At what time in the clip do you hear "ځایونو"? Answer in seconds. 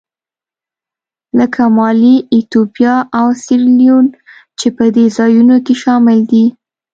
5.17-5.55